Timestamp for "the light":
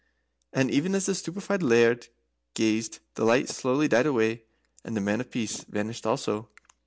3.13-3.49